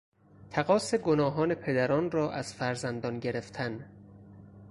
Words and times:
تقاص 0.51 0.95
گناهان 0.95 1.55
پدران 1.55 2.11
را 2.11 2.31
از 2.31 2.53
فرزندان 2.53 3.19
گرفتن 3.19 3.85